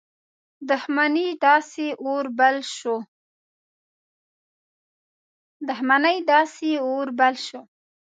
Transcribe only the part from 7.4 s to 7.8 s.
شو.